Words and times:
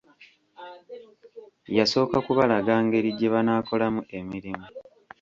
Yasooka 1.77 2.17
kubalaga 2.25 2.73
ngeri 2.85 3.09
gye 3.17 3.29
banaakolamu 3.33 4.01
emirimu. 4.17 4.65